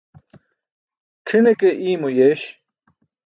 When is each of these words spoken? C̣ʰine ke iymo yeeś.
C̣ʰine 1.27 1.51
ke 1.59 1.69
iymo 1.89 2.09
yeeś. 2.17 2.41